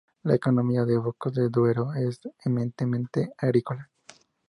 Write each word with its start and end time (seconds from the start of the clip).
La 0.23 0.33
economía 0.33 0.83
de 0.83 0.97
Bocos 0.97 1.31
de 1.35 1.49
Duero 1.49 1.93
es 1.93 2.21
eminentemente 2.43 3.33
agrícola. 3.37 3.91